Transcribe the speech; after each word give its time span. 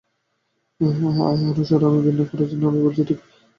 আরে, 1.25 1.63
সরো 1.69 1.83
আমি 1.87 1.99
ভিড় 2.03 2.17
না 2.17 2.25
করার 2.29 2.47
জন্য 2.51 2.63
বলছি, 2.75 3.01
ঠিক 3.07 3.19
আছে? 3.19 3.41